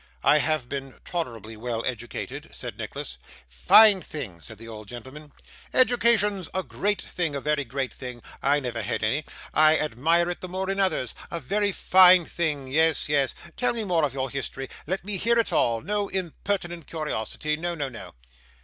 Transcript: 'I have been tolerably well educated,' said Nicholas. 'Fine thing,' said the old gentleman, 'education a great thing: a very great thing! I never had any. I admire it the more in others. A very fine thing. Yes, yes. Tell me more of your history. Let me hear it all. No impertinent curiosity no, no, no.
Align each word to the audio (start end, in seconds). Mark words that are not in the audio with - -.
'I 0.23 0.39
have 0.39 0.67
been 0.67 0.99
tolerably 1.05 1.55
well 1.55 1.85
educated,' 1.85 2.49
said 2.53 2.75
Nicholas. 2.75 3.19
'Fine 3.47 4.01
thing,' 4.01 4.39
said 4.41 4.57
the 4.57 4.67
old 4.67 4.87
gentleman, 4.87 5.31
'education 5.75 6.43
a 6.55 6.63
great 6.63 6.99
thing: 6.99 7.35
a 7.35 7.39
very 7.39 7.63
great 7.63 7.93
thing! 7.93 8.23
I 8.41 8.59
never 8.59 8.81
had 8.81 9.03
any. 9.03 9.25
I 9.53 9.77
admire 9.77 10.31
it 10.31 10.41
the 10.41 10.49
more 10.49 10.71
in 10.71 10.79
others. 10.79 11.13
A 11.29 11.39
very 11.39 11.71
fine 11.71 12.25
thing. 12.25 12.65
Yes, 12.67 13.09
yes. 13.09 13.35
Tell 13.55 13.73
me 13.73 13.83
more 13.83 14.03
of 14.03 14.15
your 14.15 14.31
history. 14.31 14.71
Let 14.87 15.03
me 15.05 15.17
hear 15.17 15.37
it 15.37 15.53
all. 15.53 15.81
No 15.81 16.07
impertinent 16.07 16.87
curiosity 16.87 17.55
no, 17.55 17.75
no, 17.75 17.87
no. 17.87 18.15